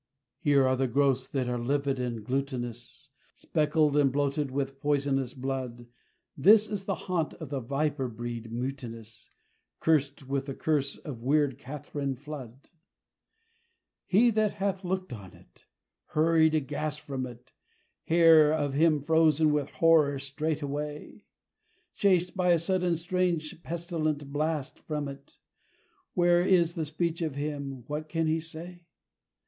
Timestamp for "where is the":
26.15-26.85